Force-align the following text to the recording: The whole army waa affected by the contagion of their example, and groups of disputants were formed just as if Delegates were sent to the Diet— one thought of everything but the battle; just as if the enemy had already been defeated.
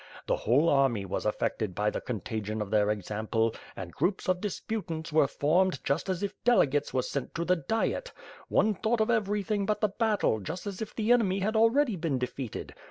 The 0.25 0.35
whole 0.37 0.67
army 0.67 1.05
waa 1.05 1.19
affected 1.27 1.75
by 1.75 1.91
the 1.91 2.01
contagion 2.01 2.59
of 2.59 2.71
their 2.71 2.89
example, 2.89 3.53
and 3.75 3.93
groups 3.93 4.27
of 4.27 4.41
disputants 4.41 5.13
were 5.13 5.27
formed 5.27 5.79
just 5.83 6.09
as 6.09 6.23
if 6.23 6.33
Delegates 6.43 6.91
were 6.91 7.03
sent 7.03 7.35
to 7.35 7.45
the 7.45 7.57
Diet— 7.57 8.11
one 8.57 8.73
thought 8.73 8.99
of 8.99 9.11
everything 9.11 9.67
but 9.67 9.79
the 9.79 9.89
battle; 9.89 10.39
just 10.39 10.65
as 10.65 10.81
if 10.81 10.95
the 10.95 11.11
enemy 11.11 11.37
had 11.37 11.55
already 11.55 11.95
been 11.97 12.17
defeated. 12.17 12.73